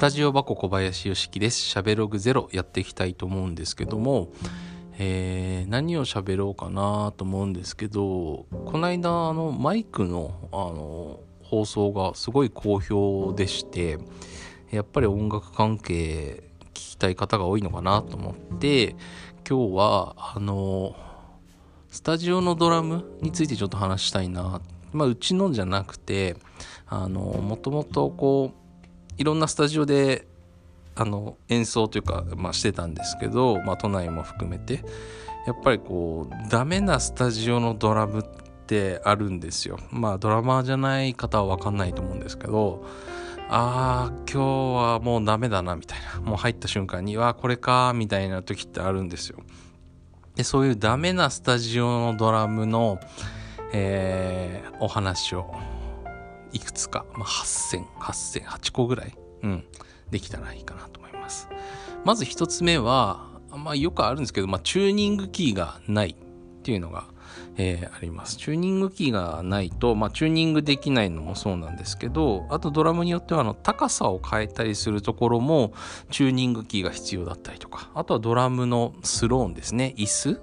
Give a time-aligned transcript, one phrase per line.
[0.00, 1.58] タジオ箱小林よしきです。
[1.58, 4.32] しゃべログゼロやっていきたいと思うんですけども、
[4.98, 13.98] えー、何を喋ろうかなと思うんですけど、この間、あの、マイクの、あの、放送がすごい好評でして、
[14.70, 18.96] やっぱり音楽関係聞きたい方が多いのかなと思って、
[19.46, 20.96] 今日は、あの、
[21.90, 24.62] スタジオのドラムについてちょっと話したいな。
[24.94, 26.38] まあ、うちのじゃなくて、
[26.86, 28.59] あの、もともとこう、
[29.20, 30.26] いろんなスタジオで
[30.94, 34.82] あの演奏というか、まあ、してたんですけど、まあ、都内も含めて。
[35.46, 38.22] やっぱりこうダメなスタジオのドラムっ
[38.66, 39.78] てあるんですよ。
[39.90, 42.84] まあドラマーじゃない方は分かんないと思うんですけど
[43.48, 46.20] あー今日はもうダメだなみたいな。
[46.20, 49.38] もう入った瞬間にわこれかみたいな時ってあるんですよ。
[50.36, 53.00] でそういうダメなスタジオのドラムの、
[53.72, 55.54] えー、お話を
[56.52, 59.64] いくつか、まあ、8000、8000、8個ぐらい、うん、
[60.10, 61.48] できたらいいかなと思います。
[62.04, 67.06] まず一つ目は、まあよくあるんですけど、まあチューニングキーがないっていうのが、
[67.56, 68.36] えー、あります。
[68.36, 75.72] チューニングキーがないと、まあチューニングできないのもそうなんですけど、あとドラムによってはあの高さを変えたりするところも
[76.10, 80.40] チューニングキーが必要だったりとか、あとはドラムのスローンですね、椅子。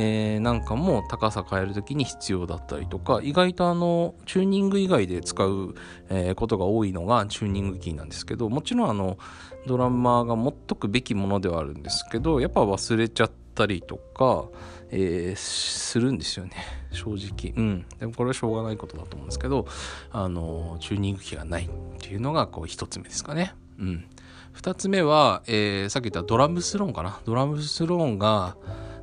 [0.00, 5.74] えー、なんかも高さ変える時に必要だったりとか意外とあのチューニング以外で使う、
[6.08, 9.18] えー、ことが多いのがチューニングキーなんですけどもちろんあの
[9.66, 14.46] ドラマーが持っとくべきものではあるんですけどやっぱ忘れちゃったりとか、
[14.90, 16.52] えー、するんですよね。
[16.92, 17.52] 正直。
[17.56, 17.84] うん。
[17.98, 19.66] でもこれはしょうがないことだと思うんですけど
[20.12, 23.52] あのチューニングキーがないっていうのがこう一つ目ですかね。
[23.80, 24.04] うん。
[24.52, 27.18] 二つ目は、えー、さっき言ったドラムスローンかな。
[27.24, 28.56] ドラムスローンが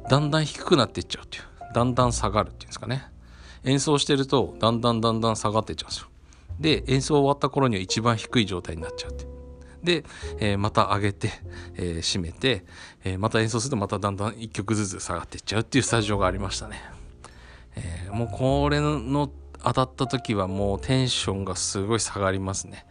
[0.09, 1.43] だんだん低くなっていっちゃうっていう。
[1.73, 3.05] だんだん下がるっていうんですかね。
[3.63, 6.07] 演奏してるとだんだんだんだん下がっていっちゃうんですよ。
[6.59, 9.25] で演奏終わった頃には一番低い状態になっちゃうって
[9.83, 10.03] で、
[10.39, 11.29] えー、また上げて、
[11.75, 12.65] えー、締めて、
[13.03, 16.81] えー、また演奏するとまただんだん1曲ずつ下がっていっちゃうっていうスタジオがありましたね、
[17.75, 19.29] えもうこれの
[19.63, 22.85] 当たった時はもうテンションがすごい下がりますね。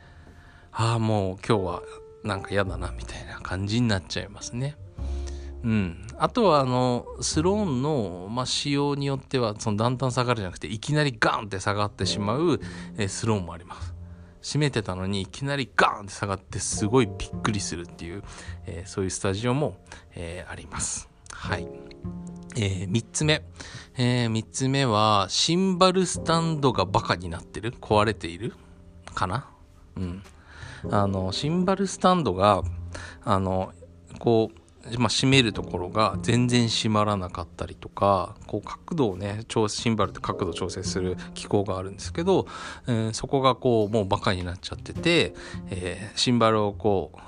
[0.72, 1.82] ああもう今日は
[2.24, 4.76] なんか嫌だなみたいな感じになっちゃいますね。
[5.64, 12.60] うん、あとはあのスローンの、まあ、仕様によってはそのだんだん下がるじゃなくていきなりガンって下がってしまう、
[12.98, 13.94] えスローンもあります。
[14.42, 18.22] 閉めてたのにいきなりガンって下がってすごいびっくりするっていう、
[18.66, 19.78] えー、そういうスタジオも、
[20.14, 21.08] えー、あります。
[21.32, 21.66] はい、
[22.56, 23.42] えー、3つ目、
[23.96, 27.72] えー、3つ目はシンバルスタンドがバカになってる。
[27.72, 28.52] 壊れている。
[29.14, 29.48] かな。
[29.96, 30.22] うん。
[30.90, 32.62] あのシンバルスタンドが
[33.24, 33.72] あの
[34.18, 34.63] こう
[34.98, 42.46] まあ、閉めるところが全然閉まらなかったりとかこう角度をねシンバルって角度調整する機構があるんですけど、
[42.86, 45.34] えー、そこがこうもうバカになっちゃってて、
[45.70, 47.18] えー、シンバルをこう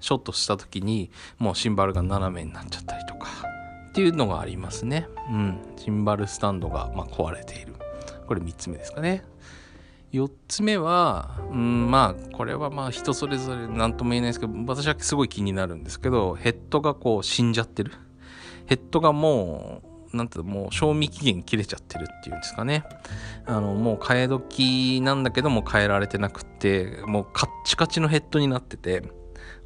[0.00, 3.28] ショットした時にもうシンバルが斜めになっちゃったりとか
[3.88, 5.08] っていうのがありますね。
[5.30, 7.74] うん、シンバルスタンドがま壊れている
[8.26, 9.24] これ3つ目ですかね。
[10.12, 17.92] 4つ目は、うん、まあこれはまあ人それぞれ何とも言えないですけど私はすごい気になるんですけどヘッドがこう死んじゃってる。
[18.66, 19.82] ヘッドがも
[20.12, 22.84] うなんていうもう賞味期限切れちゃってるっていうんですかね。
[23.46, 29.02] あのもう替え時なんだけども変えられてなくってもうカッチカチのヘッドになってて。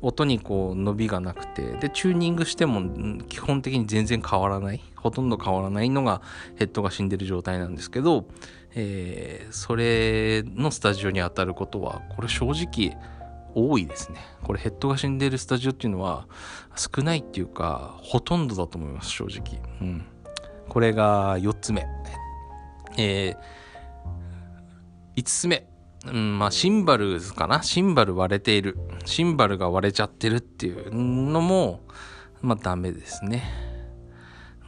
[0.02, 6.22] 音にこう伸びがなくてでチューニングしても基本的に全然変わらないほとんど変わらないのが
[6.56, 8.26] ヘッドが死んでる状態なんですけど
[8.74, 12.96] えー、それのスタジオに当たることはこれ正直
[13.54, 14.18] 多いですね。
[14.42, 16.26] これヘッドが死んでるスタジオっていうのは
[16.74, 20.04] 少ないっていうかほとんどだと思います正直、うん、
[20.68, 21.86] これが4つ目。
[22.98, 25.68] えー、5つ目。
[26.06, 27.62] うんまあ、シンバルかな？
[27.62, 28.76] シンバル割れている。
[29.04, 31.81] シンバルが割れちゃってるっていうのも
[32.42, 33.42] まあダメですね。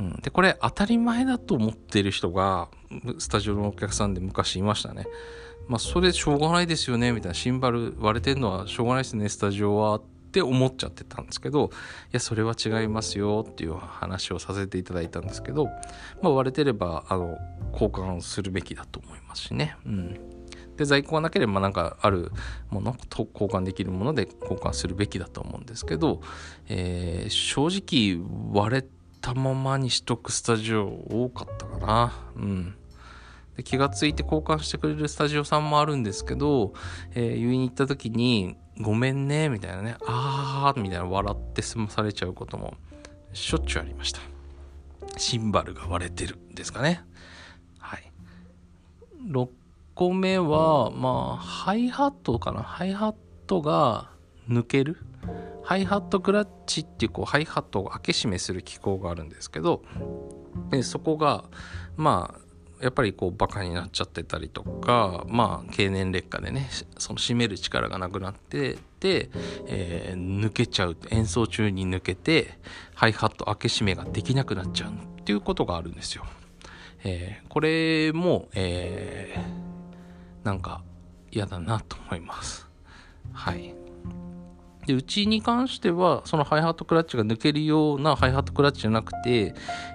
[0.00, 2.68] うん、でこれ当たり前だと思っている人が
[3.18, 5.06] スタジオのお客さんで昔いましたね。
[5.68, 7.34] まあそれしょうがないですよねみたいな。
[7.34, 10.02] シンバル割れてるのはしょうがないですねスタジオはっ
[10.32, 11.68] て思っちゃってたんですけどい
[12.12, 15.66] やそれは違いますよっていう話をさせていただいたんですけど、
[16.20, 17.38] まあ、割れてればあの
[17.72, 19.76] 交換するべきだと思いますしね。
[19.86, 20.35] うん。
[20.76, 22.30] で在庫がなければなんかある
[22.70, 26.20] ものと交換できるもので交換するべきだと思うんですけど、
[26.68, 28.86] えー、正直割れ
[29.20, 32.12] たままにしとくスタジオ多かったかな。
[32.36, 32.76] うん。
[33.56, 36.74] で気がついて交換してくれるスタジオさんもあるんですけど、
[37.14, 42.74] えー、いに行った時に、ごめんね、みたいなね、あー、みたいな笑って済まされちゃうことも
[43.32, 44.20] しょっちゅうありました。
[45.16, 47.02] シンバルが割れてるですかね。
[47.78, 48.12] はい。
[49.96, 52.62] 個目は、まあ、ハイハットかな。
[52.62, 53.14] ハイハッ
[53.48, 54.10] トが
[54.48, 54.98] 抜ける
[55.64, 59.82] ハイハットクラッチっていうこうハイハットを開け閉めする機構があるんですけど
[60.70, 61.44] でそこが
[61.96, 69.30] まあやっぱりこうバカになっちゃってたりとかまあ経年劣化でねその締める力がなくなってて、
[69.66, 72.58] えー、抜けちゃう演奏中に抜けて
[72.94, 76.24] ハイハット開け閉めができなくなっちゃうっていうことがあるんですよ。
[77.02, 79.65] えー、これも、えー、
[80.46, 80.80] なんか
[81.32, 82.68] 嫌だなと思います。
[83.32, 83.74] はい。
[84.86, 89.54] で、うちに関しては、そのハイハットクラッチが抜けるようなハイハットクラッチじゃなくて、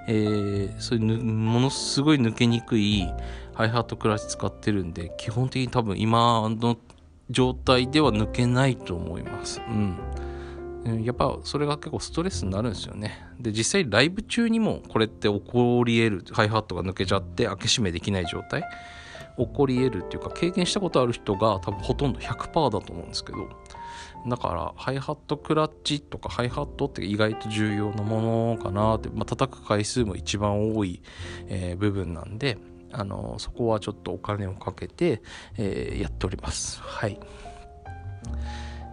[0.10, 3.08] えー、そういうものすごい抜けにくい
[3.54, 6.78] ハイハットクラッチ使ってるんで、基本的に多分今の
[7.30, 9.62] 状態では抜けないと思います。
[9.66, 9.98] うん。
[11.06, 13.26] やっぱそれが結構ストレスになるんですよね。
[13.40, 18.66] で、実際ライブ中にもこれって起こり得る、ハイハットが抜けちゃって開け閉めできない状態
[19.38, 23.50] 起こり得るっていうか経験したことある人が多分ほとんど100%だと思うんですけど
[24.28, 31.02] だからハイハットクラッチとかハイハットって意外と重要なものかなって、まあ、叩く回数も一番多い、
[31.48, 32.58] えー、部分なんで
[32.94, 35.22] あのそこはちょっとお金をかけて、
[35.58, 36.82] えー、やっております。
[36.82, 37.20] はい。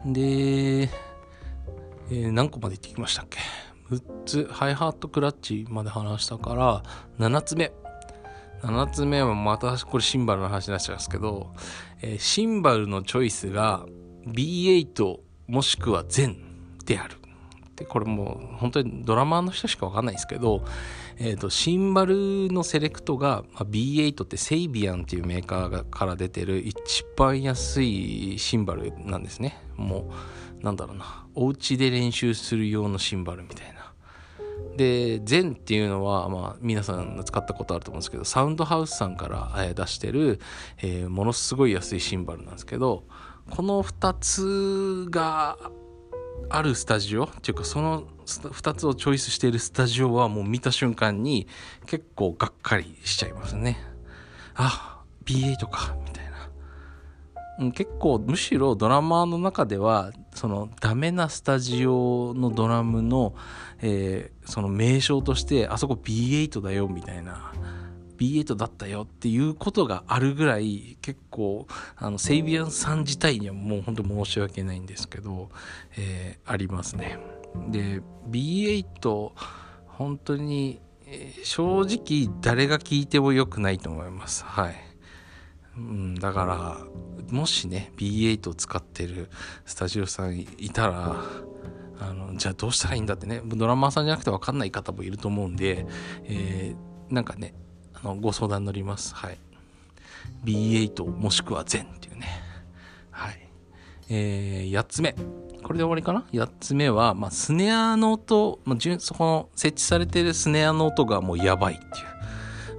[0.07, 3.39] で、えー、何個まで言ってきましたっけ
[3.91, 4.49] ？6つ。
[4.53, 6.83] ハイハットクラッチまで話したから
[7.19, 7.73] 7つ目。
[8.63, 11.53] 7つ目はまたこれシンバルの話になっちゃいますけど、
[12.03, 13.87] えー、シンバルのチョイスが
[14.27, 16.37] B8 もしくは全
[16.85, 17.17] である。
[17.77, 20.65] でこれもう本当にドラマーの人しかわかんないですけど、
[21.17, 29.63] えーと、シンバルのセレクトが、まあ、B8 ってセイビアンっていうメーカーから出てる一番安いシンバルなんですね。
[29.77, 30.11] も
[30.61, 31.27] うなんだろうな。
[31.37, 33.78] お家で練習する用のシンバルみたいな。
[34.79, 40.41] で全っていうのは、まあ、皆さん使ったことあると思うんですけどサウンドハウスさんから、出してる、
[40.79, 43.05] えー、ものすごい安いシンバルなんですけど
[43.51, 45.59] この2つが
[46.49, 51.49] あるスタジオっていうかその2つをチョイスしているスタジオはもう見た瞬間に
[51.87, 53.79] 結構がっかりしちゃいますね。
[54.55, 56.18] あ B8 かみたいな。
[57.73, 63.35] 結構むしろドラマーの中ではそのダメなスタジオのドラムの、
[63.81, 67.53] えー、その名称としてあそこ B8 だよみたいな
[68.17, 71.67] B8 だったよっていうことがあるぐらい結構
[71.97, 75.51] あのセイビアンさん自体にはもう本当申し訳ないんですけど、
[75.97, 77.19] えー、ありますね。
[77.71, 79.33] で B8
[79.87, 80.81] 本当に、
[81.43, 84.45] 正直誰が聞いても良くないと思います。
[84.45, 84.88] はい。
[85.79, 86.79] うん、だから
[87.31, 89.31] もしね B8 を使ってる
[89.65, 91.17] スタジオさんいたら
[92.01, 95.87] あのじゃあどうしたらいいんだってねドラマーさんじゃなくて分かんない方もいると思うんで、
[96.25, 97.55] えー、なんかね
[97.95, 99.15] あのご相談乗ります。
[99.15, 99.39] はい。
[100.45, 102.27] B8 もしくは全っていうね。
[103.11, 103.49] はい。
[104.09, 105.15] えー、8つ目。
[105.63, 112.18] これで終わりかな ?8 つ目は、まあ、スネアの音、まあ、そこの設置されてるスネアの音がもうやばいっていう。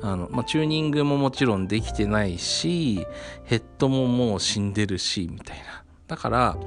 [0.01, 3.05] あの、まあ、チューニングももちろんできてないし、
[3.43, 5.83] ヘッドももう死んでるし、みたいな。
[6.07, 6.57] だから、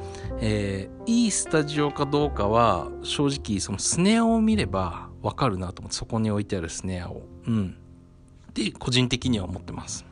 [0.41, 7.23] えー、いいスタジオかどうかは、正直、そのスネアを見ればわかるなと思って、そこに置いてあるスネアを。
[7.47, 7.77] うん。
[8.55, 10.05] で、個人的には思ってます。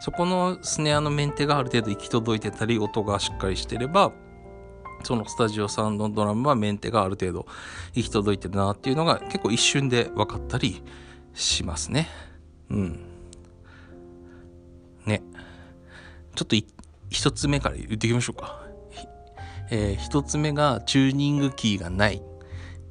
[0.00, 4.12] そこのスネアのメンテがある程度行き届いてたり、音がしっかりしてれば、
[5.04, 7.46] そのスタジオさんのドラムはメンテがある程度
[7.94, 10.82] 行き届いてるなっていうのが結構一瞬で分かったり
[11.34, 12.08] しますね。
[12.70, 13.00] うん。
[15.06, 15.22] ね。
[16.34, 16.56] ちょっと
[17.10, 18.64] 一つ目から言っていきましょうか。
[19.70, 22.22] えー、一つ目がチューニングキーがない。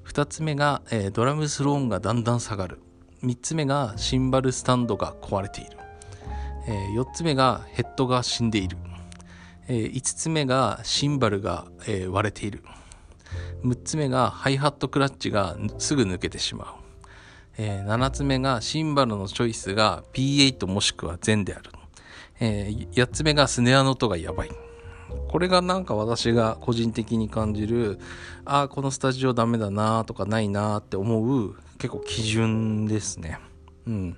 [0.02, 2.80] 二つ目が、えー、ドラムスローンがだんだん下がる。
[3.22, 5.78] 三つ目がシンバルスタンドが壊れている。
[6.68, 8.78] えー、四つ目がヘッドが死んでいる。
[9.68, 12.64] えー、五つ目がシンバルが、えー、割れている。
[13.64, 16.68] 六つ目がハイハットクラッチがすぐ抜けてしまう。
[17.58, 21.72] えー、7つ目がシンバルのチョイスが P8 もしくは全である。
[22.40, 24.50] えー、8つ目がスネアの音がやばい。
[25.28, 28.00] これがなんか私が個人的に感じる、
[28.46, 33.40] ああ、このスタジオダメだなとかないなって思う結構基準ですね。
[33.86, 34.18] うん。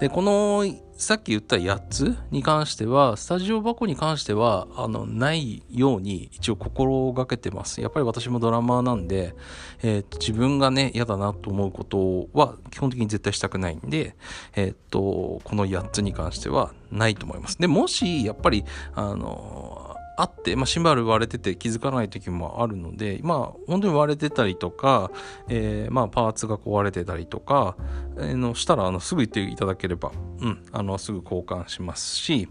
[0.00, 0.64] で、この
[0.98, 7.80] さっき言った8つに関しては、スタジオ箱に関しては、あの、ないように一応心がけてます。
[7.80, 9.34] やっぱり私もドラマーなんで、
[9.82, 14.16] えー、っと、自分がね、嫌だなと思うことは基本的に絶対したくないんで、
[14.56, 17.58] えー、っと、この8つに関してはないと思います。
[17.58, 18.64] で、もし、やっぱり、
[18.94, 19.87] あの、
[20.20, 25.12] あって、まあ、シンバル割れてて気づかない時もあるので、まあ、本当に割れてたりとか、
[25.48, 27.76] えー、まあ、パーツが壊れてたりとか、
[28.16, 30.10] えー、のしたらあのすぐ言っていただければ、
[30.40, 32.48] うん、あのすぐ交換しますし、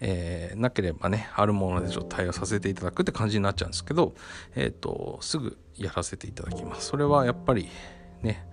[0.00, 4.14] えー、なければねあるものでちょっと対応させていただくって感じになっちゃうんですけど、
[4.54, 6.86] えーと、すぐやらせていただきます。
[6.86, 7.68] それはやっぱり
[8.22, 8.46] ね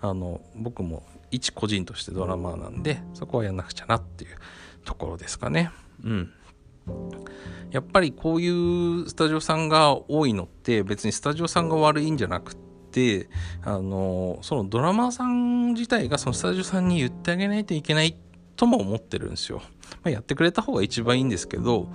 [0.00, 4.36] あの僕も一個人としてドラマーなんでそこはやんなくちゃなっていう
[4.84, 5.70] ところですかね。
[6.02, 6.32] うん。
[7.70, 13.28] やっぱりこういうスタジオさんが多いのって別にスタジオさんが悪いんじゃなくて
[13.62, 18.16] あのそのドラマーさん自体がそのスタジオさんに言ってあげないといけない
[18.56, 19.62] とも思ってるんですよ。
[20.02, 21.88] まあ、やってくれた方が一番いいんですけど、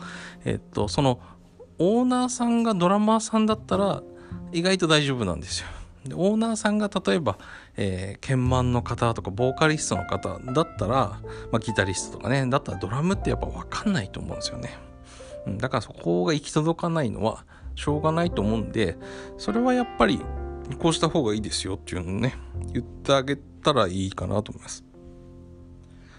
[0.46, 1.20] えっと、その
[1.78, 4.02] オーナーさんがドラマーさんだったら
[4.52, 5.68] 意外と大丈夫なんですよ。
[6.06, 7.38] でオーナーさんが例えば、
[7.78, 11.20] えー、鍵盤の方とかボーカリストの方だったら、
[11.52, 14.78] まあ、ギタリストとかねだったらドラムってやっぱ分かんないと思うんですよね。
[15.48, 17.46] うん、だからそこが行き届かないのは
[17.76, 18.98] しょうがないと思うんで
[19.38, 20.22] それはやっぱり
[20.80, 22.36] こうした方がいいですよっていうのをね
[22.74, 24.84] 言ってあげたらいいかなと思います。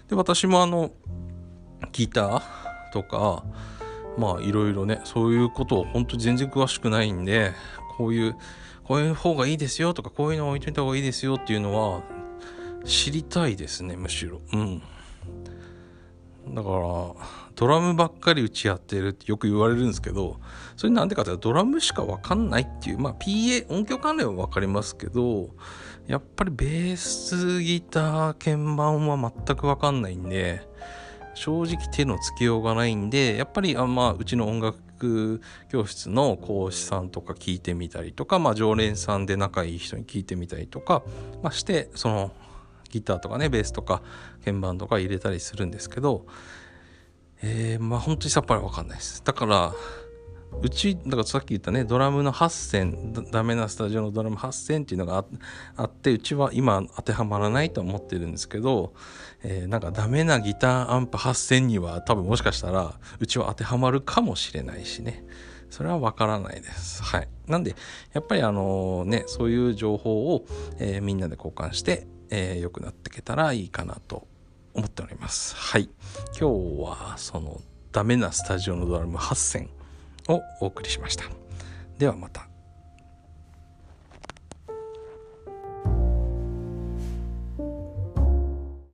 [0.07, 0.91] で私もあの
[1.91, 2.41] ギター
[2.93, 3.43] とか
[4.17, 7.51] まあいろいろねそういうことを本当に全然詳しくないんで
[7.97, 8.35] こういう
[8.87, 12.03] こういう方がいいですよとかこういうの置いといた方がいいですよっていうのは
[12.85, 14.41] 知りたいですねむしろ。
[14.53, 14.81] うん。
[16.55, 16.77] だから
[17.55, 20.39] ドラムばっかり打ち合ってるってよく言われるんですけど
[20.77, 25.49] それなんでかっていうとドラムしか分かんないっていうまあ PA 音響関連は分かりますけど
[26.07, 30.61] やっぱりベースギター鍵盤は全く分かんないんで
[31.33, 34.79] 正直手のつけようがないんでやっぱりあまあうちの音楽
[35.69, 41.03] 教室の講師さんとか聞いてみたりとか、まあ、常連さんで仲いい人に聞いてみたりとか、
[41.41, 42.31] まあ、してその
[42.89, 44.01] ギターとかねベースとか
[44.45, 46.25] 鍵盤とか入れたりするんですけど
[47.41, 49.23] えー、まあ本当にさっぱり分かんないです。
[49.23, 49.73] だから
[50.61, 55.25] うちだからさっき言ったねドラムの8選ダメなスタジオのドラム8選っていうのが
[55.75, 58.93] あってうちは今当てはまらないと思ってるんですけど、
[59.43, 65.23] えー、なんかダメなギターアンプ8選には多分もしかしたらうちは当てはまるかもしれないしね
[65.69, 67.03] それはわからないです。
[67.03, 67.27] はい。
[67.45, 67.75] なんで、
[68.13, 70.45] やっぱりあのね、そういう情報を、
[70.79, 74.27] えー、みんなで交換して、えー、良くなっていけたらいいかなと
[74.73, 75.55] 思っております。
[75.55, 75.89] はい。
[76.39, 77.61] 今日はその
[77.91, 79.69] ダメなスタジオのドラム8選
[80.27, 81.25] をお送りしました。
[81.97, 82.47] ではまた。